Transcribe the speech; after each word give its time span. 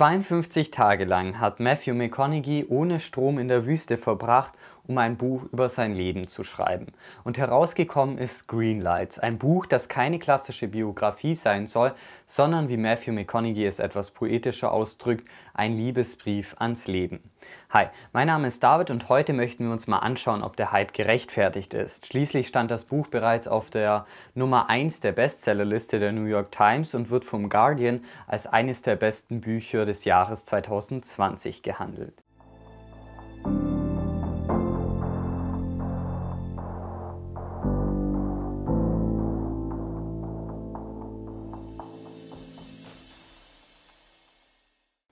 52 0.00 0.70
Tage 0.70 1.04
lang 1.04 1.40
hat 1.40 1.60
Matthew 1.60 1.92
McConaughey 1.92 2.64
ohne 2.70 3.00
Strom 3.00 3.38
in 3.38 3.48
der 3.48 3.66
Wüste 3.66 3.98
verbracht, 3.98 4.54
um 4.90 4.98
ein 4.98 5.16
Buch 5.16 5.44
über 5.52 5.68
sein 5.68 5.94
Leben 5.94 6.26
zu 6.26 6.42
schreiben. 6.42 6.88
Und 7.22 7.38
herausgekommen 7.38 8.18
ist 8.18 8.48
Greenlights, 8.48 9.20
ein 9.20 9.38
Buch, 9.38 9.66
das 9.66 9.88
keine 9.88 10.18
klassische 10.18 10.66
Biografie 10.66 11.36
sein 11.36 11.68
soll, 11.68 11.94
sondern 12.26 12.68
wie 12.68 12.76
Matthew 12.76 13.12
McConaughey 13.12 13.64
es 13.66 13.78
etwas 13.78 14.10
poetischer 14.10 14.72
ausdrückt, 14.72 15.28
ein 15.54 15.76
Liebesbrief 15.76 16.56
ans 16.58 16.88
Leben. 16.88 17.20
Hi, 17.70 17.86
mein 18.12 18.26
Name 18.26 18.48
ist 18.48 18.64
David 18.64 18.90
und 18.90 19.08
heute 19.08 19.32
möchten 19.32 19.64
wir 19.64 19.72
uns 19.72 19.86
mal 19.86 20.00
anschauen, 20.00 20.42
ob 20.42 20.56
der 20.56 20.72
Hype 20.72 20.92
gerechtfertigt 20.92 21.72
ist. 21.72 22.06
Schließlich 22.06 22.48
stand 22.48 22.72
das 22.72 22.84
Buch 22.84 23.06
bereits 23.06 23.46
auf 23.46 23.70
der 23.70 24.06
Nummer 24.34 24.68
1 24.68 24.98
der 24.98 25.12
Bestsellerliste 25.12 26.00
der 26.00 26.10
New 26.10 26.24
York 26.24 26.50
Times 26.50 26.96
und 26.96 27.10
wird 27.10 27.24
vom 27.24 27.48
Guardian 27.48 28.04
als 28.26 28.48
eines 28.48 28.82
der 28.82 28.96
besten 28.96 29.40
Bücher 29.40 29.86
des 29.86 30.04
Jahres 30.04 30.44
2020 30.46 31.62
gehandelt. 31.62 32.24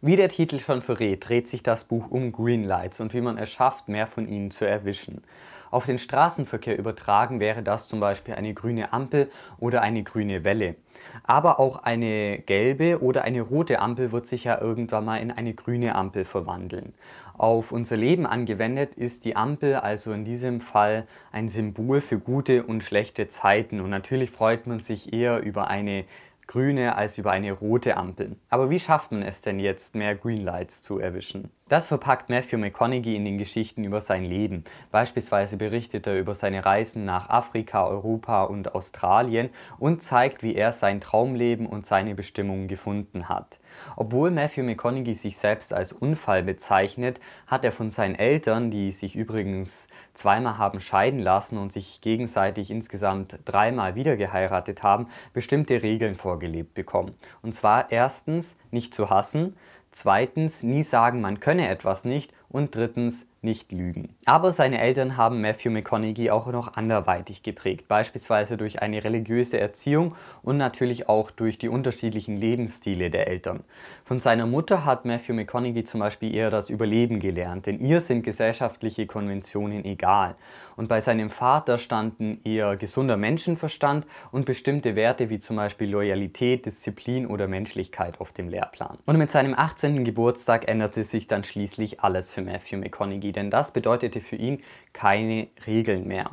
Wie 0.09 0.17
der 0.17 0.31
Titel 0.31 0.59
schon 0.59 0.81
verrät, 0.81 1.29
dreht 1.29 1.49
sich 1.49 1.63
das 1.63 1.85
Buch 1.85 2.11
um 2.11 2.33
Greenlights 2.33 2.99
und 3.01 3.13
wie 3.13 3.21
man 3.21 3.37
es 3.37 3.51
schafft, 3.51 3.91
mehr 3.91 4.07
von 4.07 4.27
ihnen 4.27 4.51
zu 4.51 4.65
erwischen. 4.65 5.23
Auf 5.71 5.85
den 5.85 5.99
Straßenverkehr 5.99 6.79
übertragen 6.79 7.41
wäre 7.41 7.63
das 7.63 7.89
zum 7.89 8.01
Beispiel 8.01 8.33
eine 8.33 8.55
grüne 8.55 8.95
Ampel 8.95 9.31
oder 9.59 9.83
eine 9.83 10.03
grüne 10.03 10.45
Welle. 10.45 10.77
Aber 11.25 11.61
auch 11.61 11.83
eine 11.83 12.39
gelbe 12.39 13.03
oder 13.03 13.25
eine 13.25 13.43
rote 13.43 13.81
Ampel 13.81 14.11
wird 14.11 14.29
sich 14.29 14.45
ja 14.45 14.59
irgendwann 14.59 15.05
mal 15.05 15.19
in 15.19 15.31
eine 15.31 15.53
grüne 15.53 15.95
Ampel 15.95 16.25
verwandeln. 16.25 16.95
Auf 17.37 17.71
unser 17.71 17.99
Leben 17.99 18.27
angewendet 18.27 18.95
ist 18.95 19.27
die 19.27 19.37
Ampel 19.37 19.75
also 19.75 20.13
in 20.13 20.25
diesem 20.25 20.63
Fall 20.63 21.07
ein 21.33 21.51
Symbol 21.51 22.01
für 22.01 22.19
gute 22.19 22.63
und 22.63 22.83
schlechte 22.83 23.29
Zeiten 23.29 23.79
und 23.79 23.91
natürlich 23.91 24.31
freut 24.31 24.67
man 24.67 24.81
sich 24.81 25.13
eher 25.13 25.43
über 25.43 25.69
eine 25.69 26.07
grüne 26.49 26.97
als 26.97 27.17
über 27.19 27.31
eine 27.31 27.53
rote 27.53 27.97
Ampel. 27.97 28.37
Aber 28.51 28.71
wie 28.71 28.81
schafft 28.81 29.13
man 29.13 29.23
es 29.23 29.41
denn 29.41 29.61
jetzt, 29.61 29.95
mehr 29.95 30.17
Greenlights 30.17 30.83
zu 30.83 30.99
erwischen? 30.99 31.53
Das 31.69 31.87
verpackt 31.87 32.31
Matthew 32.31 32.57
McConaughey 32.57 33.15
in 33.15 33.27
den 33.27 33.37
Geschichten 33.37 33.85
über 33.85 34.01
sein 34.01 34.25
Leben. 34.25 34.65
Beispielsweise 34.91 35.59
berichtet 35.59 36.07
er 36.07 36.19
über 36.19 36.35
seine 36.35 36.65
Reisen 36.65 37.05
nach 37.05 37.29
Afrika, 37.29 37.87
Europa 37.87 38.45
und 38.45 38.75
Australien 38.75 39.51
und 39.79 40.03
zeigt, 40.03 40.43
wie 40.43 40.55
er 40.55 40.73
sein 40.73 41.03
Traumleben 41.03 41.67
und 41.67 41.85
seine 41.85 42.15
Bestimmung 42.15 42.69
gefunden 42.69 43.29
hat. 43.29 43.61
Obwohl 43.97 44.31
Matthew 44.31 44.63
McConaughey 44.63 45.15
sich 45.15 45.37
selbst 45.37 45.75
als 45.75 45.93
Unfall 45.93 46.43
bezeichnet, 46.43 47.21
hat 47.47 47.65
er 47.67 47.73
von 47.73 47.91
seinen 47.91 48.15
Eltern, 48.15 48.71
die 48.71 48.91
sich 48.91 49.15
übrigens 49.15 49.89
zweimal 50.15 50.57
haben 50.57 50.81
scheiden 50.81 51.21
lassen 51.21 51.59
und 51.59 51.75
sich 51.75 52.01
gegenseitig 52.01 52.71
insgesamt 52.71 53.39
dreimal 53.45 53.95
wieder 53.95 54.17
geheiratet 54.17 54.83
haben, 54.83 55.09
bestimmte 55.35 55.83
Regeln 55.83 56.15
vorgelebt 56.15 56.73
bekommen. 56.73 57.15
Und 57.43 57.55
zwar 57.55 57.93
erstens 57.93 58.57
nicht 58.71 58.95
zu 58.95 59.11
hassen, 59.11 59.55
zweitens 59.91 60.63
nie 60.63 60.83
sagen, 60.83 61.21
man 61.21 61.41
könne 61.41 61.69
etwas 61.69 62.05
nicht 62.05 62.33
und 62.49 62.75
drittens 62.75 63.27
nicht 63.41 63.71
lügen. 63.71 64.17
Aber 64.25 64.53
seine 64.53 64.81
Eltern 64.81 65.17
haben 65.17 65.41
Matthew 65.41 65.71
McConaughey 65.71 66.31
auch 66.31 66.49
noch 66.49 66.75
anderweitig 66.75 67.43
geprägt, 67.43 67.87
beispielsweise 67.87 68.57
durch 68.57 68.83
eine 68.83 69.05
religiöse 69.05 69.61
Erziehung 69.61 70.17
und 70.43 70.57
natürlich 70.57 71.09
auch 71.09 71.31
durch 71.31 71.57
die 71.57 71.69
unterschiedlichen 71.69 72.37
Lebensstile 72.37 73.11
der 73.11 73.29
Eltern. 73.29 73.63
Von 74.05 74.21
seiner 74.21 74.47
Mutter 74.47 74.85
hat 74.85 75.05
Matthew 75.05 75.35
McConaughey 75.35 75.85
zum 75.85 76.01
Beispiel 76.01 76.35
eher 76.35 76.51
das 76.51 76.69
Überleben 76.69 77.21
gelernt, 77.21 77.67
denn 77.67 77.79
ihr 77.81 78.01
sind 78.01 78.23
gesellschaftliche 78.23 79.07
Konventionen 79.07 79.85
egal. 79.85 80.35
Und 80.75 80.89
bei 80.89 81.01
seinem 81.01 81.31
Vater 81.31 81.79
standen 81.79 82.41
eher 82.45 82.77
gesunder 82.77 83.17
Menschenverstand 83.17 84.07
und 84.33 84.47
bestimmte 84.47 84.97
Werte 84.97 85.31
wie 85.31 85.39
zum 85.39 85.57
Beispiel 85.57 85.91
Loyalität, 85.91 86.67
Disziplin 86.67 87.27
oder 87.27 87.47
Menschlichkeit 87.47 88.21
auf 88.21 88.33
dem 88.33 88.49
Lehrplan. 88.49 88.99
Und 89.07 89.19
mit 89.19 89.31
seinem 89.31 89.55
18. 89.55 90.05
Geburtstag 90.05 90.67
änderte 90.69 91.05
sich 91.05 91.29
dann 91.29 91.45
schließlich 91.45 92.01
alles 92.01 92.31
für 92.39 92.77
Matthew 92.77 92.79
McConaughey 92.79 93.33
denn 93.33 93.51
das 93.51 93.73
bedeutete 93.73 94.21
für 94.21 94.37
ihn 94.37 94.63
keine 94.93 95.49
Regeln 95.67 96.07
mehr. 96.07 96.31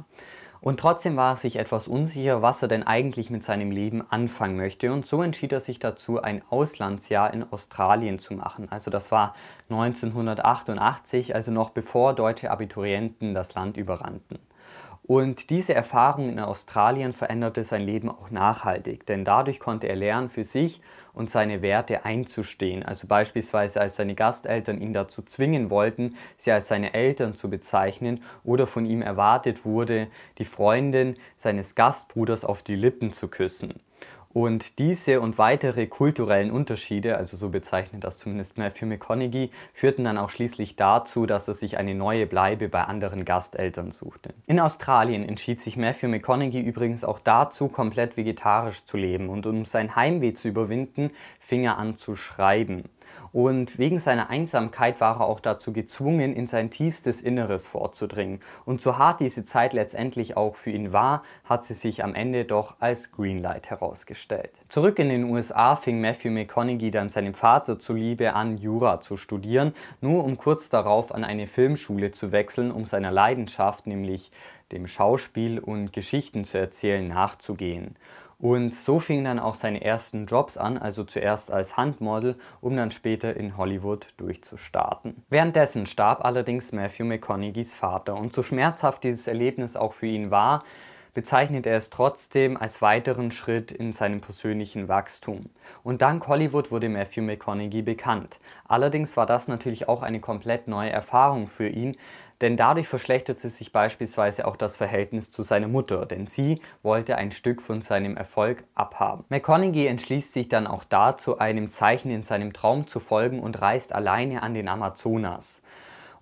Und 0.62 0.80
trotzdem 0.80 1.16
war 1.16 1.34
er 1.34 1.38
sich 1.38 1.58
etwas 1.58 1.88
unsicher, 1.88 2.42
was 2.42 2.62
er 2.62 2.68
denn 2.68 2.82
eigentlich 2.82 3.30
mit 3.30 3.44
seinem 3.44 3.70
Leben 3.70 4.04
anfangen 4.10 4.58
möchte. 4.58 4.92
Und 4.92 5.06
so 5.06 5.22
entschied 5.22 5.52
er 5.52 5.62
sich 5.62 5.78
dazu, 5.78 6.22
ein 6.22 6.42
Auslandsjahr 6.50 7.32
in 7.34 7.44
Australien 7.52 8.18
zu 8.18 8.34
machen. 8.34 8.68
Also 8.72 8.90
das 8.90 9.12
war 9.12 9.36
1988, 9.70 11.36
also 11.36 11.52
noch 11.52 11.70
bevor 11.70 12.14
deutsche 12.14 12.50
Abiturienten 12.50 13.36
das 13.36 13.54
Land 13.54 13.78
überrannten. 13.78 14.40
Und 15.08 15.52
diese 15.52 15.76
Erfahrung 15.76 16.30
in 16.30 16.40
Australien 16.40 17.14
veränderte 17.14 17.64
sein 17.64 17.84
Leben 17.84 18.10
auch 18.10 18.32
nachhaltig, 18.32 19.06
denn 19.06 19.24
dadurch 19.24 19.60
konnte 19.60 19.88
er 19.88 19.96
lernen, 19.96 20.30
für 20.30 20.44
sich 20.44 20.82
und 21.14 21.30
seine 21.30 21.62
Werte 21.62 22.06
einzustehen. 22.06 22.82
Also 22.82 23.06
beispielsweise 23.06 23.80
als 23.80 23.98
seine 23.98 24.16
Gasteltern 24.16 24.82
ihn 24.82 24.94
dazu 24.94 25.22
zwingen 25.22 25.70
wollten, 25.70 26.16
sie 26.38 26.52
als 26.52 26.70
seine 26.70 26.96
Eltern 26.96 27.36
zu 27.36 27.52
bezeichnen 27.52 28.24
oder 28.44 28.66
von 28.66 28.88
ihm 28.88 29.04
erwartet 29.04 29.64
wurde, 29.64 30.08
die 30.40 30.46
Freundin 30.46 31.18
seines 31.38 31.76
Gastbruders 31.76 32.44
auf 32.44 32.64
die 32.64 32.76
Lippen 32.76 33.14
zu 33.14 33.28
küssen. 33.28 33.76
Und 34.36 34.80
diese 34.80 35.22
und 35.22 35.38
weitere 35.38 35.88
kulturellen 35.88 36.52
Unterschiede, 36.52 37.16
also 37.16 37.38
so 37.38 37.48
bezeichnet 37.48 38.04
das 38.04 38.18
zumindest 38.18 38.58
Matthew 38.58 38.86
McConaughey, 38.86 39.50
führten 39.74 40.04
dann 40.04 40.18
auch 40.18 40.30
schließlich 40.30 40.76
dazu, 40.76 41.26
dass 41.26 41.48
er 41.48 41.54
sich 41.54 41.78
eine 41.78 41.96
neue 41.96 42.26
Bleibe 42.28 42.68
bei 42.68 42.84
anderen 42.84 43.24
Gasteltern 43.24 43.94
suchte. 43.94 44.34
In 44.46 44.60
Australien 44.60 45.24
entschied 45.24 45.62
sich 45.62 45.78
Matthew 45.78 46.10
McConaughey 46.10 46.60
übrigens 46.60 47.06
auch 47.06 47.22
dazu, 47.22 47.70
komplett 47.70 48.18
vegetarisch 48.18 48.84
zu 48.84 48.98
leben 48.98 49.30
und 49.30 49.46
um 49.46 49.64
sein 49.64 49.96
Heimweh 49.96 50.34
zu 50.34 50.50
überwinden, 50.50 51.12
fing 51.40 51.64
er 51.64 51.78
an 51.78 51.96
zu 51.96 52.18
schreiben. 52.18 52.84
Und 53.32 53.78
wegen 53.78 54.00
seiner 54.00 54.30
Einsamkeit 54.30 55.02
war 55.02 55.20
er 55.20 55.26
auch 55.26 55.40
dazu 55.40 55.74
gezwungen, 55.74 56.34
in 56.34 56.48
sein 56.48 56.70
tiefstes 56.70 57.22
Inneres 57.22 57.68
vorzudringen. 57.68 58.40
Und 58.66 58.82
so 58.82 58.98
hart 58.98 59.20
diese 59.20 59.46
Zeit 59.46 59.74
letztendlich 59.74 60.38
auch 60.38 60.56
für 60.56 60.72
ihn 60.72 60.94
war, 60.94 61.24
hat 61.44 61.66
sie 61.66 61.74
sich 61.74 62.04
am 62.04 62.16
Ende 62.16 62.46
doch 62.46 62.76
als 62.80 63.12
Greenlight 63.12 63.70
herausgestellt. 63.70 64.62
Zurück 64.70 65.00
in 65.00 65.10
den 65.10 65.26
USA 65.26 65.76
fing 65.76 66.02
Matthew 66.02 66.30
McConaughey 66.30 66.92
dann 66.92 67.10
seinem 67.10 67.34
Vater 67.34 67.80
zuliebe 67.80 68.34
an, 68.34 68.58
Jura 68.58 69.02
zu 69.02 69.18
studieren, 69.18 69.74
nur 70.02 70.24
um 70.24 70.38
kurz 70.38 70.70
darauf 70.70 71.14
an 71.14 71.24
eine 71.24 71.48
Filmschule 71.48 72.12
zu 72.12 72.32
wechseln, 72.32 72.72
um 72.72 72.86
seiner 72.86 73.12
Leidenschaft, 73.12 73.88
nämlich 73.88 74.32
dem 74.72 74.88
Schauspiel 74.88 75.60
und 75.60 75.94
Geschichten 75.94 76.44
zu 76.46 76.58
erzählen, 76.58 77.08
nachzugehen. 77.08 77.96
Und 78.38 78.74
so 78.74 79.00
fingen 79.00 79.26
dann 79.26 79.40
auch 79.40 79.56
seine 79.56 79.84
ersten 79.84 80.26
Jobs 80.26 80.58
an, 80.58 80.78
also 80.78 81.04
zuerst 81.04 81.52
als 81.52 81.78
Handmodel, 81.78 82.36
um 82.62 82.76
dann 82.76 82.92
später 82.92 83.36
in 83.36 83.58
Hollywood 83.58 84.08
durchzustarten. 84.18 85.24
Währenddessen 85.30 85.86
starb 85.86 86.24
allerdings 86.24 86.72
Matthew 86.72 87.06
McConaugheys 87.06 87.74
Vater 87.74 88.16
und 88.16 88.34
so 88.34 88.44
schmerzhaft 88.44 89.04
dieses 89.04 89.28
Erlebnis 89.28 89.76
auch 89.76 89.94
für 89.94 90.08
ihn 90.08 90.32
war, 90.32 90.64
bezeichnet 91.16 91.66
er 91.66 91.78
es 91.78 91.90
trotzdem 91.90 92.58
als 92.58 92.84
weiteren 92.84 93.32
Schritt 93.32 93.72
in 93.72 93.94
seinem 93.94 94.22
persönlichen 94.22 94.88
Wachstum. 94.88 95.50
Und 95.82 96.04
dank 96.04 96.28
Hollywood 96.28 96.70
wurde 96.70 96.90
Matthew 96.90 97.24
McConaughey 97.24 97.82
bekannt. 97.82 98.38
Allerdings 98.68 99.18
war 99.18 99.26
das 99.26 99.48
natürlich 99.48 99.88
auch 99.88 100.04
eine 100.04 100.20
komplett 100.20 100.68
neue 100.68 100.92
Erfahrung 100.92 101.48
für 101.48 101.68
ihn, 101.68 101.98
denn 102.42 102.58
dadurch 102.58 102.90
verschlechterte 102.90 103.48
sich 103.48 103.72
beispielsweise 103.72 104.46
auch 104.46 104.58
das 104.58 104.76
Verhältnis 104.76 105.32
zu 105.32 105.42
seiner 105.42 105.70
Mutter, 105.70 106.06
denn 106.06 106.28
sie 106.28 106.60
wollte 106.84 107.16
ein 107.16 107.32
Stück 107.32 107.62
von 107.62 107.82
seinem 107.82 108.18
Erfolg 108.18 108.66
abhaben. 108.76 109.24
McConaughey 109.30 109.88
entschließt 109.88 110.34
sich 110.34 110.50
dann 110.50 110.68
auch 110.68 110.84
dazu, 110.84 111.40
einem 111.40 111.72
Zeichen 111.72 112.12
in 112.12 112.24
seinem 112.24 112.52
Traum 112.52 112.88
zu 112.88 113.00
folgen 113.00 113.40
und 113.40 113.62
reist 113.62 113.94
alleine 113.94 114.44
an 114.44 114.54
den 114.54 114.68
Amazonas. 114.68 115.62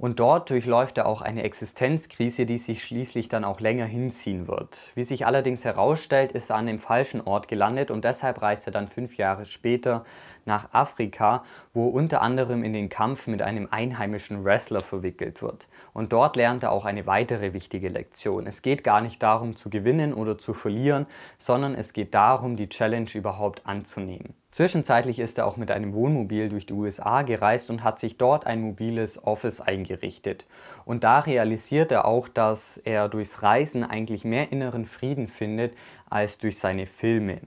Und 0.03 0.19
dort 0.19 0.49
durchläuft 0.49 0.97
er 0.97 1.05
auch 1.05 1.21
eine 1.21 1.43
Existenzkrise, 1.43 2.45
die 2.45 2.57
sich 2.57 2.83
schließlich 2.83 3.29
dann 3.29 3.45
auch 3.45 3.61
länger 3.61 3.85
hinziehen 3.85 4.49
wird. 4.49 4.77
Wie 4.95 5.05
sich 5.05 5.25
allerdings 5.25 5.63
herausstellt, 5.63 6.33
ist 6.33 6.49
er 6.49 6.57
an 6.57 6.65
dem 6.65 6.77
falschen 6.77 7.21
Ort 7.21 7.47
gelandet 7.47 7.89
und 7.89 8.03
deshalb 8.03 8.41
reist 8.41 8.67
er 8.67 8.73
dann 8.73 8.89
fünf 8.89 9.15
Jahre 9.15 9.45
später 9.45 10.03
nach 10.43 10.73
Afrika, 10.73 11.45
wo 11.73 11.87
unter 11.87 12.21
anderem 12.21 12.65
in 12.65 12.73
den 12.73 12.89
Kampf 12.89 13.27
mit 13.27 13.41
einem 13.41 13.69
einheimischen 13.71 14.43
Wrestler 14.43 14.81
verwickelt 14.81 15.41
wird. 15.41 15.67
Und 15.93 16.11
dort 16.11 16.35
lernt 16.35 16.63
er 16.63 16.73
auch 16.73 16.83
eine 16.83 17.07
weitere 17.07 17.53
wichtige 17.53 17.87
Lektion. 17.87 18.45
Es 18.45 18.61
geht 18.61 18.83
gar 18.83 18.99
nicht 18.99 19.23
darum 19.23 19.55
zu 19.55 19.69
gewinnen 19.69 20.13
oder 20.13 20.37
zu 20.37 20.53
verlieren, 20.53 21.05
sondern 21.39 21.75
es 21.75 21.93
geht 21.93 22.13
darum, 22.13 22.57
die 22.57 22.67
Challenge 22.67 23.09
überhaupt 23.13 23.65
anzunehmen. 23.65 24.33
Zwischenzeitlich 24.53 25.17
ist 25.17 25.39
er 25.39 25.47
auch 25.47 25.57
mit 25.57 25.71
einem 25.71 25.93
Wohnmobil 25.93 26.47
durch 26.47 26.67
die 26.67 26.73
USA 26.73 27.23
gereist 27.23 27.71
und 27.71 27.83
hat 27.83 27.99
sich 27.99 28.17
dort 28.17 28.45
ein 28.45 28.61
mobiles 28.61 29.23
Office 29.23 29.61
eingerichtet. 29.61 30.45
Und 30.85 31.03
da 31.03 31.21
realisiert 31.21 31.91
er 31.91 32.05
auch, 32.05 32.27
dass 32.27 32.77
er 32.77 33.09
durchs 33.09 33.41
Reisen 33.41 33.83
eigentlich 33.83 34.25
mehr 34.25 34.51
inneren 34.51 34.85
Frieden 34.85 35.27
findet 35.27 35.73
als 36.07 36.37
durch 36.37 36.59
seine 36.59 36.85
Filme. 36.85 37.39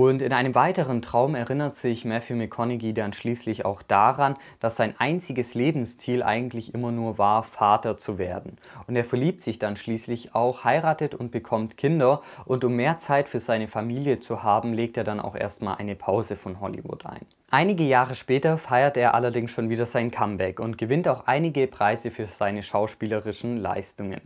Und 0.00 0.22
in 0.22 0.32
einem 0.32 0.54
weiteren 0.54 1.02
Traum 1.02 1.34
erinnert 1.34 1.74
sich 1.74 2.04
Matthew 2.04 2.36
McConaughey 2.36 2.94
dann 2.94 3.12
schließlich 3.12 3.64
auch 3.64 3.82
daran, 3.82 4.36
dass 4.60 4.76
sein 4.76 4.94
einziges 4.96 5.54
Lebensziel 5.54 6.22
eigentlich 6.22 6.72
immer 6.72 6.92
nur 6.92 7.18
war, 7.18 7.42
Vater 7.42 7.98
zu 7.98 8.16
werden. 8.16 8.58
Und 8.86 8.94
er 8.94 9.02
verliebt 9.02 9.42
sich 9.42 9.58
dann 9.58 9.76
schließlich 9.76 10.36
auch, 10.36 10.62
heiratet 10.62 11.16
und 11.16 11.32
bekommt 11.32 11.76
Kinder. 11.76 12.22
Und 12.44 12.62
um 12.62 12.76
mehr 12.76 12.98
Zeit 12.98 13.28
für 13.28 13.40
seine 13.40 13.66
Familie 13.66 14.20
zu 14.20 14.44
haben, 14.44 14.72
legt 14.72 14.96
er 14.96 15.02
dann 15.02 15.18
auch 15.18 15.34
erstmal 15.34 15.78
eine 15.78 15.96
Pause 15.96 16.36
von 16.36 16.60
Hollywood 16.60 17.04
ein. 17.04 17.26
Einige 17.50 17.82
Jahre 17.82 18.14
später 18.14 18.58
feiert 18.58 18.98
er 18.98 19.14
allerdings 19.14 19.52
schon 19.52 19.70
wieder 19.70 19.86
sein 19.86 20.10
Comeback 20.10 20.60
und 20.60 20.76
gewinnt 20.76 21.08
auch 21.08 21.26
einige 21.26 21.66
Preise 21.66 22.10
für 22.10 22.26
seine 22.26 22.62
schauspielerischen 22.62 23.56
Leistungen. 23.56 24.20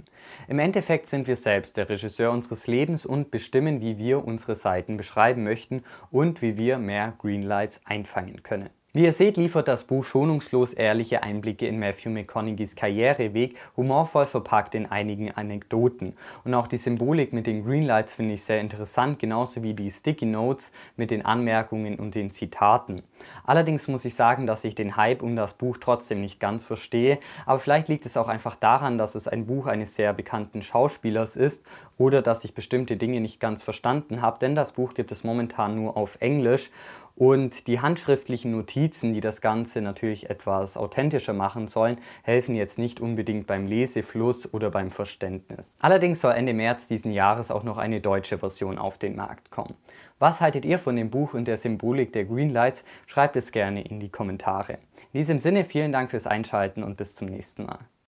Im 0.48 0.58
Endeffekt 0.58 1.06
sind 1.06 1.28
wir 1.28 1.36
selbst 1.36 1.76
der 1.76 1.88
Regisseur 1.88 2.32
unseres 2.32 2.66
Lebens 2.66 3.06
und 3.06 3.30
bestimmen, 3.30 3.80
wie 3.80 3.96
wir 3.96 4.24
unsere 4.24 4.56
Seiten 4.56 4.96
beschreiben 4.96 5.44
möchten 5.62 5.84
und 6.10 6.42
wie 6.42 6.56
wir 6.56 6.78
mehr 6.78 7.14
Greenlights 7.18 7.80
einfangen 7.84 8.42
können. 8.42 8.70
Wie 8.94 9.04
ihr 9.04 9.14
seht, 9.14 9.38
liefert 9.38 9.68
das 9.68 9.84
Buch 9.84 10.04
schonungslos 10.04 10.74
ehrliche 10.74 11.22
Einblicke 11.22 11.66
in 11.66 11.78
Matthew 11.78 12.10
McConaugheys 12.10 12.76
Karriereweg, 12.76 13.56
humorvoll 13.74 14.26
verpackt 14.26 14.74
in 14.74 14.84
einigen 14.84 15.32
Anekdoten. 15.32 16.14
Und 16.44 16.52
auch 16.52 16.66
die 16.66 16.76
Symbolik 16.76 17.32
mit 17.32 17.46
den 17.46 17.64
Greenlights 17.64 18.12
finde 18.12 18.34
ich 18.34 18.44
sehr 18.44 18.60
interessant, 18.60 19.18
genauso 19.18 19.62
wie 19.62 19.72
die 19.72 19.90
Sticky 19.90 20.26
Notes 20.26 20.72
mit 20.98 21.10
den 21.10 21.24
Anmerkungen 21.24 21.98
und 21.98 22.14
den 22.14 22.32
Zitaten. 22.32 23.02
Allerdings 23.46 23.88
muss 23.88 24.04
ich 24.04 24.14
sagen, 24.14 24.46
dass 24.46 24.62
ich 24.62 24.74
den 24.74 24.94
Hype 24.94 25.22
um 25.22 25.36
das 25.36 25.54
Buch 25.54 25.78
trotzdem 25.80 26.20
nicht 26.20 26.38
ganz 26.38 26.62
verstehe, 26.62 27.18
aber 27.46 27.60
vielleicht 27.60 27.88
liegt 27.88 28.04
es 28.04 28.18
auch 28.18 28.28
einfach 28.28 28.56
daran, 28.56 28.98
dass 28.98 29.14
es 29.14 29.26
ein 29.26 29.46
Buch 29.46 29.68
eines 29.68 29.94
sehr 29.94 30.12
bekannten 30.12 30.60
Schauspielers 30.60 31.36
ist 31.36 31.64
oder 31.96 32.20
dass 32.20 32.44
ich 32.44 32.52
bestimmte 32.54 32.98
Dinge 32.98 33.22
nicht 33.22 33.40
ganz 33.40 33.62
verstanden 33.62 34.20
habe, 34.20 34.38
denn 34.38 34.54
das 34.54 34.72
Buch 34.72 34.92
gibt 34.92 35.12
es 35.12 35.24
momentan 35.24 35.76
nur 35.76 35.96
auf 35.96 36.18
Englisch 36.20 36.70
und 37.16 37.66
die 37.66 37.80
handschriftlichen 37.80 38.52
Notizen, 38.52 39.12
die 39.12 39.20
das 39.20 39.40
Ganze 39.40 39.80
natürlich 39.80 40.30
etwas 40.30 40.76
authentischer 40.76 41.32
machen 41.32 41.68
sollen, 41.68 41.98
helfen 42.22 42.54
jetzt 42.54 42.78
nicht 42.78 43.00
unbedingt 43.00 43.46
beim 43.46 43.66
Lesefluss 43.66 44.52
oder 44.52 44.70
beim 44.70 44.90
Verständnis. 44.90 45.76
Allerdings 45.78 46.20
soll 46.20 46.32
Ende 46.32 46.54
März 46.54 46.88
diesen 46.88 47.12
Jahres 47.12 47.50
auch 47.50 47.62
noch 47.62 47.78
eine 47.78 48.00
deutsche 48.00 48.38
Version 48.38 48.78
auf 48.78 48.98
den 48.98 49.16
Markt 49.16 49.50
kommen. 49.50 49.74
Was 50.18 50.40
haltet 50.40 50.64
ihr 50.64 50.78
von 50.78 50.96
dem 50.96 51.10
Buch 51.10 51.34
und 51.34 51.48
der 51.48 51.56
Symbolik 51.56 52.12
der 52.12 52.24
Greenlights? 52.24 52.84
Schreibt 53.06 53.36
es 53.36 53.52
gerne 53.52 53.82
in 53.82 54.00
die 54.00 54.08
Kommentare. 54.08 54.78
In 55.12 55.18
diesem 55.18 55.38
Sinne 55.38 55.64
vielen 55.64 55.92
Dank 55.92 56.10
fürs 56.10 56.26
Einschalten 56.26 56.82
und 56.82 56.96
bis 56.96 57.14
zum 57.14 57.28
nächsten 57.28 57.64
Mal. 57.64 57.80